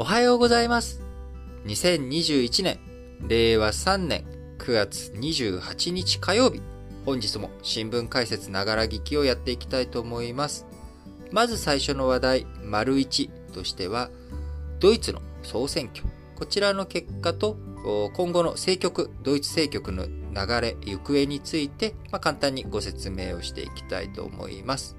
[0.00, 1.02] おはようございます。
[1.66, 2.78] 2021年、
[3.26, 4.24] 令和3年
[4.58, 6.62] 9月28日火曜日、
[7.04, 10.66] 本日も新聞解説ながら聞きをやっていきたいと思います。
[11.32, 14.08] まず最初の話題、丸1としては、
[14.78, 16.04] ドイツの総選挙。
[16.36, 17.56] こちらの結果と、
[18.14, 24.96] 今後の政局、ドイツ政局の流れ、行方について、まあ、簡単にご説明をしていきたいと思います。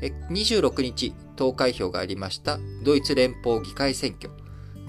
[0.00, 4.30] 26日、投開票がありましたドイツ連邦議会選挙。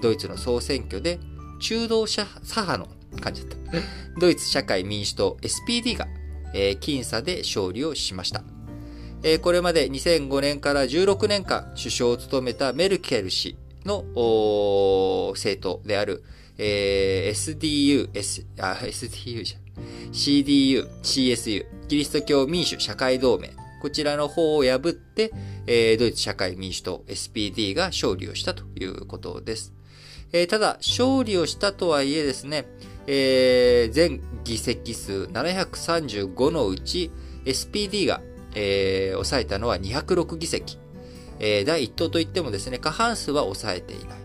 [0.00, 1.18] ドイツの総選挙で
[1.60, 2.88] 中道左派の
[3.20, 3.58] 感じだった。
[4.20, 6.06] ドイツ社会民主党 SPD が、
[6.54, 8.44] えー、僅差で勝利をしました。
[9.22, 14.04] えー、これまで2005年から16年間首相を務めたメルケル氏の
[15.34, 16.22] 政党である、
[16.56, 19.58] えー、SDU、S、あ、SDU じゃ
[20.12, 25.32] CDU、CSU、キリスト教民主社会同盟、こちらの方を破って、
[25.66, 29.72] えー、ドイツ社会民主党 SPD が勝利をしたということです。
[30.32, 32.66] えー、ただ、勝利をしたとはいえですね、
[33.06, 37.10] えー、全議席数735のうち
[37.44, 38.20] SPD が、
[38.54, 40.78] えー、抑えたのは206議席。
[41.40, 44.18] えー、第1党といってもですね、過半数は抑えていない。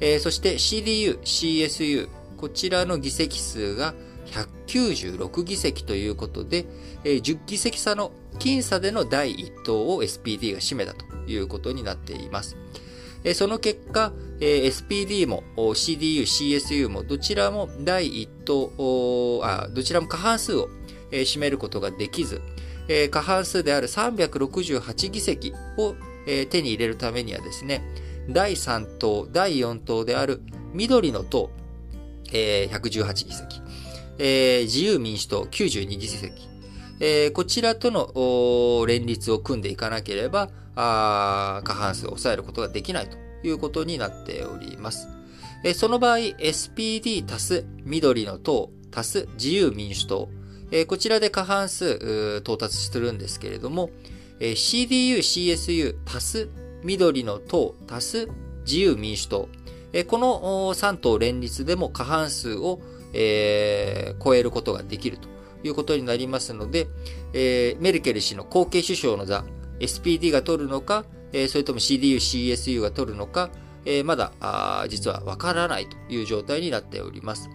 [0.00, 3.94] えー、そして CDU、CSU、こちらの議席数が
[4.26, 6.66] 196議席ということで、
[7.04, 12.56] えー、10議席差の僅差での第1党を SPD が占めたということになっています。
[13.24, 20.68] えー、その結果、えー、SPD も CDU、CSU もどちらも第1党、あどちらも過半数を、
[21.10, 22.40] えー、占めることができず、
[22.88, 25.94] えー、過半数である368議席を、
[26.26, 27.82] えー、手に入れるためにはですね、
[28.28, 31.50] 第3党、第4党である緑の党、
[32.32, 33.60] えー、118議席、
[34.18, 36.48] えー、自由民主党92議席、
[37.00, 45.08] えー、こちらとの連立を組んでいかなければ、あ過半数を抑えることができないということになっております。
[45.64, 50.28] えー、その場合、SPD 足す緑の党足す自由民主党、
[50.70, 53.90] えー、こちらで過半数到達するんですけれども、
[54.40, 56.48] えー、CDU、CSU 足す
[56.82, 58.28] 緑の党足す
[58.66, 59.48] 自由民主党、
[59.92, 62.80] えー、この3党連立でも過半数を
[63.14, 65.28] えー、超えることができると
[65.62, 66.88] いうことになりますので、
[67.32, 69.44] えー、メルケル氏の後継首相の座、
[69.80, 73.50] SPD が取るのか、えー、それとも CDU、CSU が取るのか、
[73.84, 77.48] えー、まだあ実はわからないという状態になっております。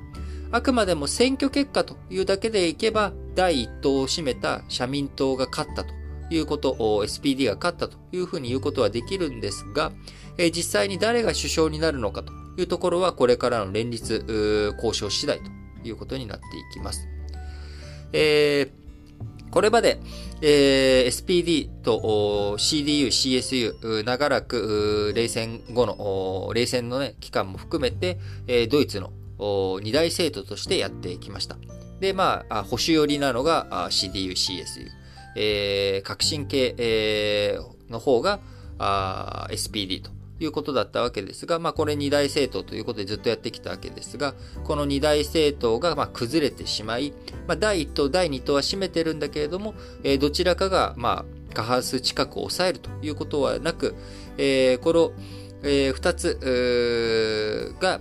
[0.51, 5.93] あくまでも選挙結果というだけでいけば、第一党を占めた社民党が勝ったと
[6.31, 9.91] いうことを、SPD が勝ったというふうに言うことはできるんですが、
[10.37, 15.51] えー、実際に誰が首相になるのかというところはこれからの連立交渉次第と
[15.87, 17.07] いうことになっていきます。
[18.11, 19.99] えー、これまで、
[20.41, 28.17] えー、SPD と CDU、CSU、長らく冷戦後の、冷戦の、ね、期間も含めて、
[28.47, 29.11] えー、ドイツの
[29.81, 31.57] 二大政党としてやってきました。
[31.99, 34.99] で、まあ、保守寄りなのが CDU、CSU。
[35.35, 38.39] えー、革新系、えー、の方が
[39.51, 44.33] SPD ということだったわけですが、まあこれ二大政党ということでずっとやってきたわけですが、
[44.63, 47.13] この二大政党がまあ崩れてしまい、
[47.47, 49.73] まあ第一党、第二党は占めてるんだけれども、
[50.03, 53.95] えー、どちらかがまあ過半数近く抑えるということはなく、
[54.37, 55.11] えー、この、
[55.63, 57.99] えー、二つが、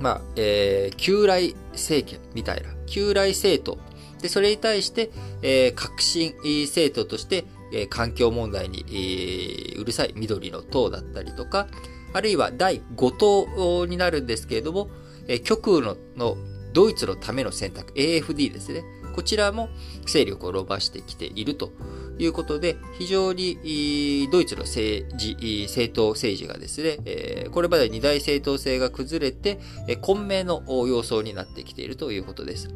[0.00, 3.78] まあ、えー、旧来政権みたいな、旧来政党。
[4.20, 5.10] で、それに対して、
[5.42, 6.34] えー、革新
[6.66, 11.68] 政党として、え環境問題に、えうるさい緑の党だったりとか、
[12.12, 14.88] あるいは第5党になるんですけれども、
[15.26, 16.36] え極右のの
[16.72, 18.84] ドイツのための選択、AFD ですね。
[19.14, 19.68] こちらも
[20.06, 21.72] 勢力を伸ばしてきていると
[22.18, 29.58] いうことで、非常にドイツの政治、政党政治がですね、これまで二大政党制が崩れて、
[30.02, 32.68] 混迷の様相になってきているということです。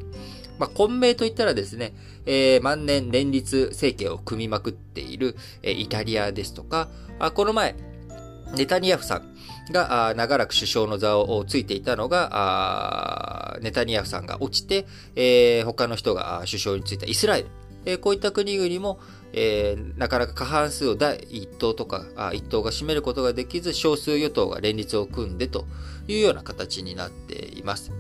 [0.58, 1.94] まあ、混迷といったらですね、
[2.26, 6.88] えー、万年連立政権を組みまくっている、えー、イタリアですとか、
[7.18, 7.74] あこの前、
[8.54, 9.34] ネタニヤフさん
[9.72, 14.86] が長らく首相の座をついていたのが、ネタニヤフさんが落ちて、
[15.16, 17.48] えー、他の人が首相についたイスラエル。
[17.84, 19.00] えー、こういった国々も、
[19.32, 25.65] えー、なかなか過半数を第一党とか、あ一党が占めることができず、少数与党が連立を組んでと
[26.06, 27.91] いうような形になっています。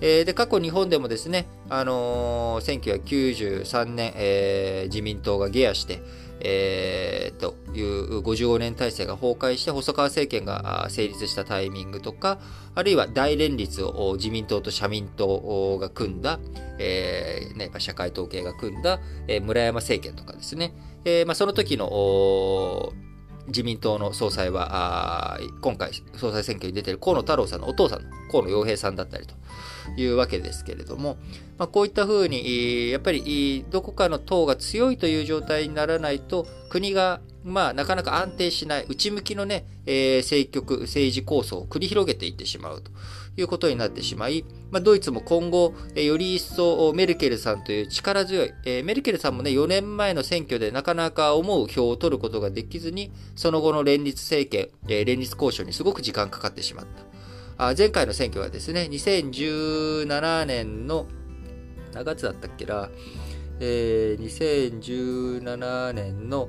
[0.00, 6.00] えー、で、過去日本でもですね、あのー、1993年、えー、自民党が下野して、
[6.40, 12.38] えー、という55年体制が崩壊して細川政権が成立したタイミングとか、
[12.74, 16.38] あるいは大連立を自民党と社民党が組んだ、
[16.78, 19.00] えーね、社会統計が組んだ、
[19.42, 20.74] 村山政権とかですね、
[21.04, 22.92] えーまあ、その時の
[23.48, 29.34] 自民党の総裁は、今回総裁選挙に出ている河野太郎さんのお父さんの河野洋平さんだったりと
[30.00, 31.16] いうわけですけれども、
[31.58, 42.90] まあ、こういったふうに、やっぱりどこかの党が強いという状態にならないと、国がまあ、なかなか安定しない、内向きのね、えー、政局、政治構想を繰り広げていってしまうと
[43.36, 57.70] いうことになってしまい、まあ、ドイツも今後、えー、より一層メルケルさんという力強い、えー、メルケルさんもね、4年前の選挙でなかなか思う票を取ることができずに、その後の連立政権、え、連立交渉にすごく時間かかってしまった。
[57.70, 61.06] あ前回の選挙はですね、2017年の、
[61.92, 62.88] 何月だったっけな、
[63.60, 66.48] えー、2017年の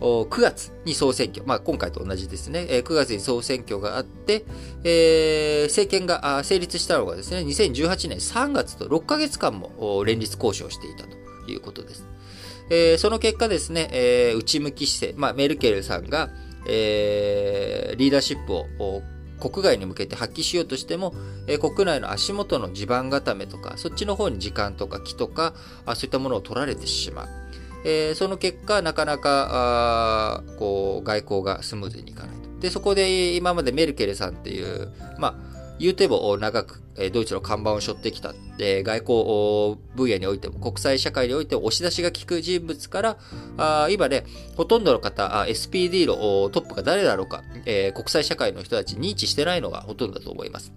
[0.00, 4.44] 9月に総選挙、まあ、今回と同じですね、9月に総選挙があって、
[4.84, 12.06] えー、政権が成立したのがですね、2018年3月と6ヶ月間も連立交渉していたということです。
[12.70, 16.30] えー、その結果ですね、えー、内向き姿勢、まあ、メルケルさんが、
[16.66, 19.02] えー、リーダーシップを
[19.40, 21.14] 国外に向けて発揮しようとしても、
[21.46, 25.54] え、国内の足元の地盤固めとか、そっちの方に時間とか木とか、
[25.86, 27.28] あそういったものを取られてしまう。
[27.84, 32.60] えー、その結果、なかなか、あこう、外交がスムーズにいかないと。
[32.60, 35.48] で、そこで今までメルケルさんっていう、まあ、
[35.78, 36.82] 言うても長く
[37.12, 43.18] ドイツの看板を背負ってきた、外交分野においても国際社会において押し出しが効く人物から、
[43.56, 44.24] あ今ね、
[44.56, 50.72] ほとんどの方、SPD のトップが誰だろうか、えー、国際社会の人たち認知してないのがほとんどだと思います。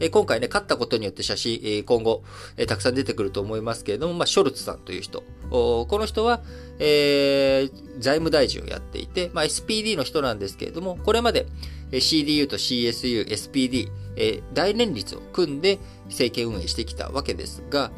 [0.00, 2.24] え今回ね、勝ったことによって写真、え今後、
[2.56, 5.22] えたくさん出てくると思いますけれども、まあ、ショルツさんという人。
[5.50, 6.42] この人は、
[6.78, 11.46] えー、財務大臣をやっていて、まあ、SPD の人なんですけれども、これまで
[11.92, 17.90] CDU と CSU、SPD、え大連立を組んで政権運営してきたわけですが、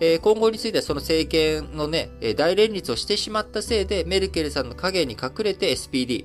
[0.00, 6.24] え今後についてはその政権のね、大連立をしてしまったせいで、メルケルさんの影に隠れて SPD、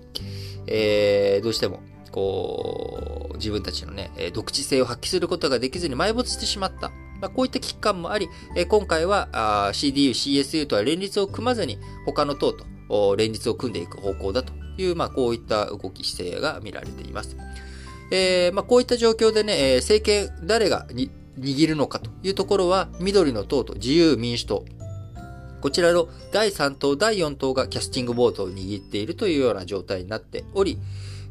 [0.67, 1.81] えー、どうしても
[2.15, 6.89] こう、自分たちのね、独自性を発揮することができずに埋没してしまった。
[7.19, 8.29] まあ、こういった危機感もあり、
[8.69, 17.35] 今回は CDU、CSU とは連立を組まずに、他の党と連立を組んでいく方向だという、まあ、こういった動き姿勢が見られています。
[18.11, 20.87] えー、まあ、こういった状況でね、政権誰が
[21.37, 24.65] 握るのかというところは、緑の党と自由民主党、
[25.59, 30.77] こちらの第3党、第4党がキャスティングボードを握っているというような状態になっており、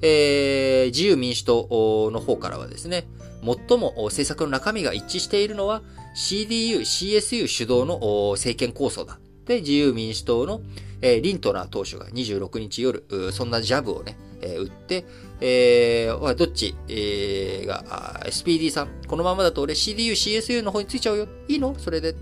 [0.06, 3.06] えー、自由民主党の方からはですね、
[3.42, 5.82] 最も政策の中身が一致しているのは
[6.14, 9.18] CDU、CSU 主導の政権構想だ。
[9.46, 10.60] で、自由民主党の、
[11.00, 15.06] えー、リントナー党首が26日夜、そんなジャブをね、えー、打って、
[15.40, 21.28] えー、どっち、えー、が、SPD さん、このままだと俺 CDU、CSU の方についちゃうよ。
[21.48, 21.74] いいの？
[21.78, 22.14] それで。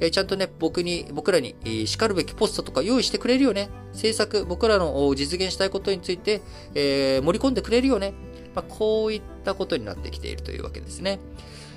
[0.00, 3.68] えちゃんとね、僕に、僕らに、え叱るべきポストとか用意してくれるよね。
[3.92, 6.40] 政策、僕らの実現したいことについて、
[6.74, 8.14] え、盛り込んでくれるよね。
[8.54, 11.20] まあ、こういったことになってきているというわけですね。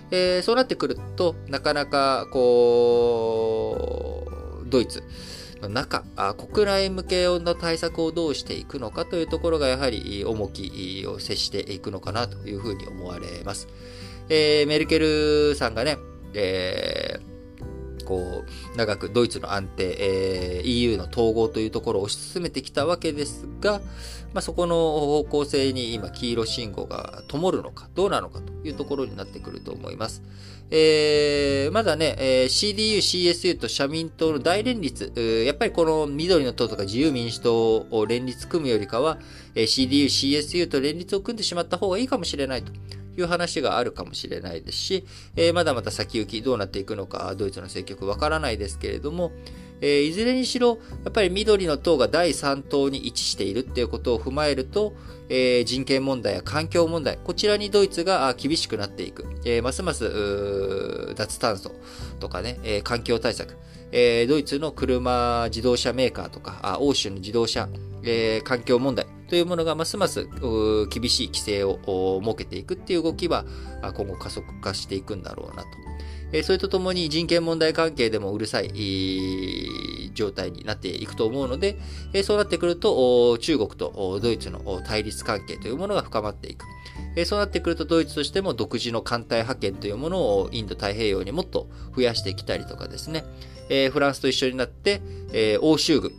[0.09, 4.25] えー、そうなってくると、なかなか、こ
[4.65, 5.03] う、ドイツ
[5.61, 6.03] の中、
[6.37, 13.67] 国内向けの対策をどうしていくのかというところが、やはり重きを接していくのかなというふうに思われます。
[14.29, 15.97] えー、メルケルさんがね、
[16.33, 17.32] えー
[18.03, 23.81] こう、長くドイツの安定、えー、EU の統合というところを推し進めてきたわけですが、
[24.33, 30.21] まあ、そこの方向性に今、黄色信号が灯るのか、どうなのかというところになってくると思います。
[30.71, 35.11] えー、まだね、えー、CDU、CSU と社民党の大連立、
[35.45, 39.19] やっぱりこの緑の党とか自由民主党を連立組むよりかは、
[39.53, 42.71] えー、CDU、CSU と連立を組んでしまった方がいいかもしれないと。
[43.17, 45.05] いう話があるかもしれないですし、
[45.35, 49.31] えー、まだまだ先行きどうなっていくのか、ドイツの政局わからないですけれども、
[49.81, 54.93] えー、いずれにしろ、やっぱり緑の党が第3党に位置しているっていうことを踏まえると、
[55.29, 59.25] えー、人権問題や環境問題、こちらにドイツが厳しくなっていく。
[59.45, 61.71] えー、ますます脱炭素
[62.19, 63.57] とかね、えー、環境対策、
[63.91, 67.67] えー、ドイツの車自動車メーカーとか、あ欧州の自動車、
[68.03, 70.27] えー、環境問題というものがますます
[70.89, 73.45] 厳しい規制を設けていくっていう動きは
[73.81, 75.69] 今後加速化していくんだろうなと。
[76.41, 81.77] それとともに人権問題関係でもうるさい状態になっていくと思うので、
[82.23, 86.65] そうなってくると中国とドイツの対立関係というものが深まっていく。
[87.25, 93.23] そうなってくるとドイツとしても独自の艦隊派遣というものをインド太平洋にもっと増やしてきたりとかですね、
[93.91, 95.01] フランスと一緒になって、
[95.61, 96.13] 欧州軍、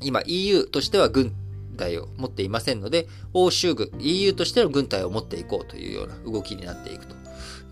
[0.00, 1.34] 今 EU としては軍
[1.76, 7.16] 隊を持っていませんので、欧州軍、EU としての軍隊を持っていこうというような動きになっていくと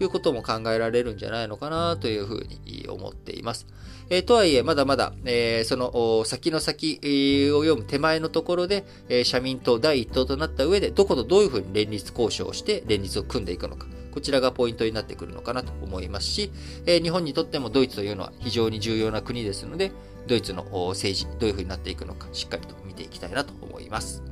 [0.00, 3.66] いうことも考えられるんじゃないのかなというふうに思っています。
[4.08, 6.98] えー、とはいえ、まだまだ、えー、その先の先
[7.54, 13.86] を読む手前のところで、えー、社民党第一党となった上で、どことどういうふうに連立交渉をして連立を組んでいくのか。
[14.10, 16.50] こちらがポイントになってくるのかなと思いますし、
[16.86, 19.92] えー、日本にとってもドイツというのは非常に重要な国ですので、
[20.30, 24.22] ドイツの政治、どういうふうになっていくのか、しっかりと見ていきたいなと思います。